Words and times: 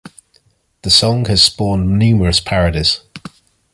The 0.81 0.89
song 0.89 1.25
has 1.25 1.43
spawned 1.43 1.99
numerous 1.99 2.39
parodies. 2.39 3.01